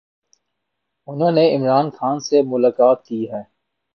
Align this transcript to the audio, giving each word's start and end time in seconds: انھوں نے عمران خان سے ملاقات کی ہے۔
انھوں 1.07 1.31
نے 1.31 1.45
عمران 1.55 1.89
خان 1.89 2.19
سے 2.19 2.41
ملاقات 2.45 3.05
کی 3.05 3.21
ہے۔ 3.31 3.43